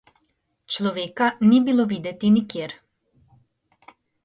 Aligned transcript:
Človeka 0.75 1.25
ni 1.51 1.59
bilo 1.67 1.85
videti 1.93 2.33
nikjer! 2.39 2.71